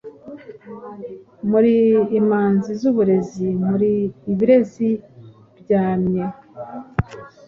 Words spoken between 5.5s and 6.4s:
byamye